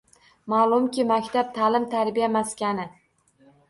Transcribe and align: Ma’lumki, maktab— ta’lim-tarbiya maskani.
Ma’lumki, 0.53 1.05
maktab— 1.13 1.53
ta’lim-tarbiya 1.61 2.35
maskani. 2.41 2.93